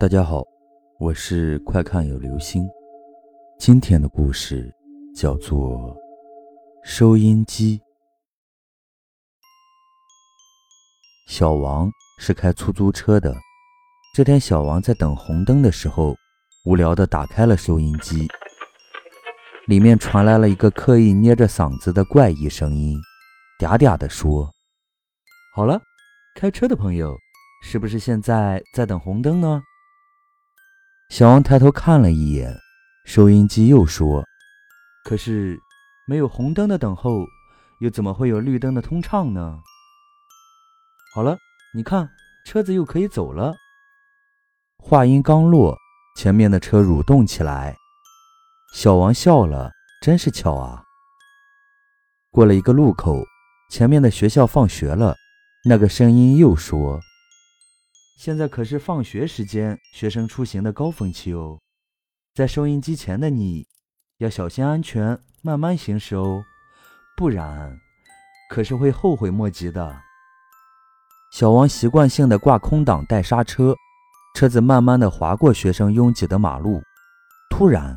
[0.00, 0.44] 大家好，
[1.00, 2.64] 我是快看有流星。
[3.58, 4.72] 今天的故事
[5.12, 5.96] 叫做
[6.84, 7.80] 收音机。
[11.26, 11.90] 小王
[12.20, 13.34] 是开出租车的。
[14.14, 16.14] 这天，小王在等红灯的时候，
[16.64, 18.28] 无聊的打开了收音机，
[19.66, 22.96] 里面传来了一个刻意捏着嗓子的怪异声音，
[23.58, 24.48] 嗲嗲的说
[25.56, 25.82] ：“好了，
[26.36, 27.16] 开车的朋友，
[27.64, 29.60] 是不是现在在等红灯呢？”
[31.08, 32.54] 小王抬头看了一眼，
[33.04, 34.22] 收音机又说
[35.08, 35.58] ：“可是，
[36.06, 37.24] 没有红灯的等候，
[37.80, 39.58] 又怎么会有绿灯的通畅呢？”
[41.14, 41.38] 好了，
[41.74, 42.08] 你看，
[42.44, 43.54] 车子又可以走了。
[44.76, 45.74] 话音刚落，
[46.14, 47.74] 前面的车蠕动起来。
[48.74, 49.72] 小王笑了，
[50.02, 50.84] 真是巧啊。
[52.30, 53.24] 过了一个路口，
[53.70, 55.16] 前面的学校放学了，
[55.64, 57.00] 那个声音又说。
[58.18, 61.56] 现在可是放学时间，学生出行的高峰期哦。
[62.34, 63.64] 在收音机前的你，
[64.16, 66.42] 要小心安全，慢慢行驶哦，
[67.16, 67.78] 不然
[68.50, 69.96] 可是会后悔莫及的。
[71.30, 73.72] 小王习惯性的挂空挡带刹车，
[74.34, 76.82] 车子慢慢的滑过学生拥挤的马路。
[77.50, 77.96] 突然，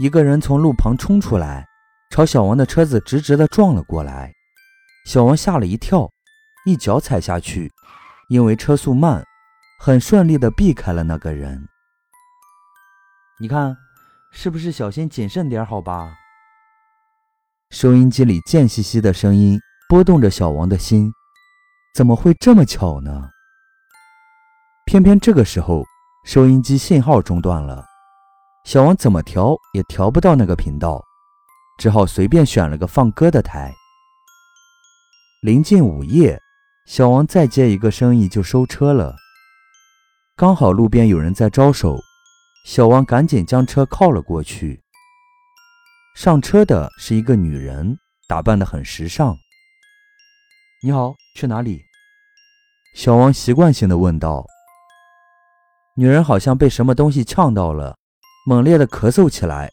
[0.00, 1.64] 一个人从路旁冲出来，
[2.10, 4.32] 朝小王的车子直直的撞了过来。
[5.06, 6.10] 小王吓了一跳，
[6.66, 7.70] 一脚踩下去，
[8.28, 9.24] 因为车速慢。
[9.84, 11.68] 很顺利的避开了那个人。
[13.40, 13.76] 你看，
[14.30, 16.14] 是不是小心谨慎点好吧？
[17.70, 19.58] 收音机里贱兮兮的声音
[19.88, 21.12] 拨动着小王的心，
[21.96, 23.28] 怎么会这么巧呢？
[24.86, 25.82] 偏偏这个时候，
[26.24, 27.84] 收音机信号中断了，
[28.64, 31.02] 小王怎么调也调不到那个频道，
[31.76, 33.74] 只好随便选了个放歌的台。
[35.40, 36.40] 临近午夜，
[36.86, 39.16] 小王再接一个生意就收车了。
[40.42, 41.96] 刚好路边有人在招手，
[42.66, 44.82] 小王赶紧将车靠了过去。
[46.16, 49.36] 上车的是一个女人，打扮得很时尚。
[50.82, 51.80] 你好，去哪里？
[52.96, 54.44] 小王习惯性的问道。
[55.94, 57.96] 女人好像被什么东西呛到了，
[58.44, 59.70] 猛烈的咳嗽起来。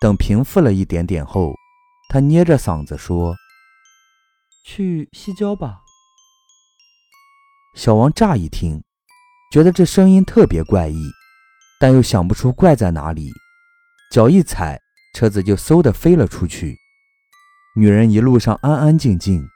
[0.00, 1.54] 等平复了一点点后，
[2.08, 3.36] 她捏着嗓子说
[4.66, 5.82] ：“去西郊吧。”
[7.78, 8.82] 小王乍一听。
[9.52, 11.10] 觉得这声音特别怪异，
[11.78, 13.30] 但又想不出怪在哪里。
[14.10, 14.80] 脚一踩，
[15.14, 16.74] 车子就嗖的飞了出去。
[17.76, 19.46] 女人一路上安安静静，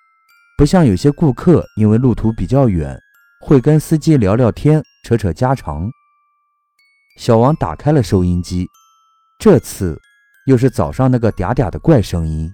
[0.59, 2.95] 不像有些顾客因为路途比较远，
[3.41, 5.91] 会跟司机聊聊天、扯扯家常。
[7.17, 8.67] 小王打开了收音机，
[9.39, 9.99] 这次
[10.47, 12.53] 又是早上那个嗲嗲的怪声音。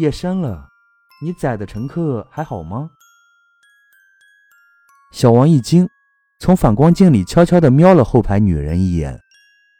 [0.00, 0.66] 夜深了，
[1.22, 2.88] 你载的乘客还好吗？
[5.14, 5.88] 小王一惊，
[6.40, 9.16] 从反光镜里悄悄地瞄了后排女人一眼，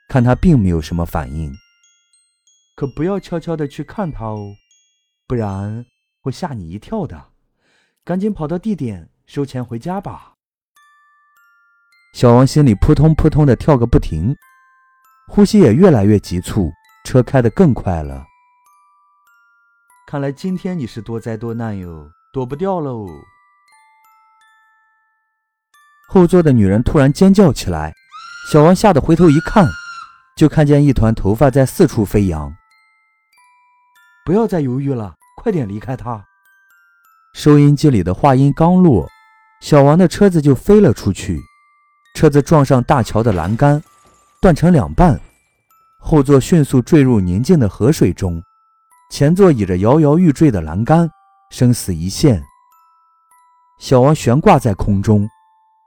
[0.09, 1.53] 看她并没有什么反应。
[2.77, 4.55] 可不要悄悄地去看她哦，
[5.27, 5.85] 不然
[6.21, 7.31] 会吓你一跳的。
[8.05, 10.35] 赶紧跑到地点收钱回家吧。
[12.15, 14.37] 小王心里扑通扑通地跳个不停，
[15.27, 16.71] 呼吸也越来越急促，
[17.05, 18.25] 车开得更快了。
[20.07, 23.09] 看来今天你是多灾多难哟，躲不掉喽。
[26.09, 27.93] 后座的女人突然尖叫起来，
[28.51, 29.67] 小王吓得回头一看，
[30.37, 32.55] 就看见一团头发在四处飞扬。
[34.25, 36.25] 不要再犹豫了，快点离开他！
[37.35, 39.09] 收音机里的话音刚落，
[39.61, 41.41] 小王的车子就飞了出去，
[42.15, 43.83] 车子撞上大桥的栏杆，
[44.41, 45.21] 断成两半，
[45.99, 48.41] 后座迅速坠入宁静的河水中，
[49.11, 51.11] 前座倚着摇摇欲坠的栏杆，
[51.51, 52.41] 生死一线。
[53.81, 55.29] 小王悬挂在空中。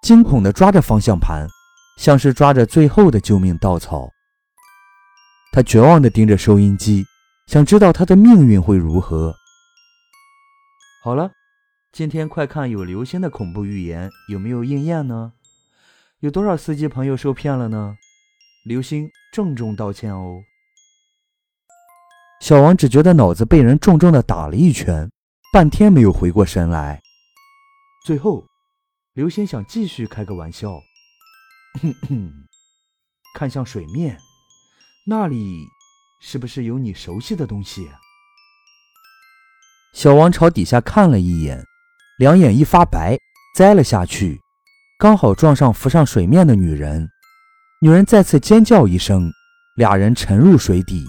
[0.01, 1.47] 惊恐地抓着方向盘，
[1.97, 4.09] 像是抓着最后的救命稻草。
[5.51, 7.05] 他绝望地盯着收音机，
[7.47, 9.35] 想知道他的命运会如何。
[11.03, 11.31] 好了，
[11.91, 15.33] 今天快看有流星的恐怖预言有没有应验呢？
[16.19, 17.95] 有多少司机朋友受骗了呢？
[18.65, 20.41] 流星郑重道歉哦。
[22.41, 25.09] 小王只觉得脑子被人重重地打了一拳，
[25.51, 27.01] 半天没有回过神来。
[28.05, 28.46] 最后。
[29.17, 30.79] 刘星想继续开个玩笑，
[33.33, 34.15] 看向水面，
[35.07, 35.65] 那里
[36.21, 37.89] 是不是有你熟悉的东西？
[39.91, 41.65] 小王朝底下看了一眼，
[42.19, 43.17] 两眼一发白，
[43.55, 44.39] 栽了下去，
[44.99, 47.09] 刚好撞上浮上水面的女人。
[47.81, 49.31] 女人再次尖叫一声，
[49.77, 51.03] 俩人沉入水底。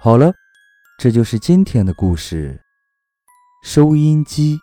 [0.00, 0.32] 好了。
[1.02, 2.60] 这就是今天的故事。
[3.64, 4.56] 收音机。